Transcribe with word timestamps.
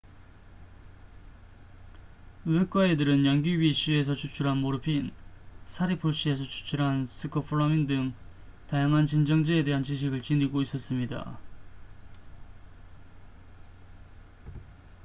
외과의들은 2.45 3.23
양귀비 3.23 3.71
씨에서 3.75 4.15
추출한 4.15 4.57
모르핀 4.57 5.11
사리풀 5.67 6.15
씨에서 6.15 6.43
추출한 6.45 7.05
스코폴라민 7.07 7.85
등 7.85 8.15
다양한 8.71 9.05
진정제에 9.05 9.63
대한 9.63 9.83
지식을 9.83 10.23
지니고 10.23 10.63
있었습니다 10.63 11.37